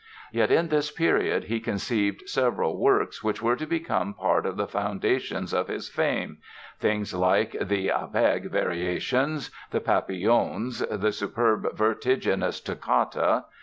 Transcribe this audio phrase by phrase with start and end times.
[0.33, 4.65] Yet in this period he conceived several works which were to become part of the
[4.65, 13.43] foundations of his fame—things like the "Abegg" Variations, the "Papillons", the superb, vertiginous Toccata.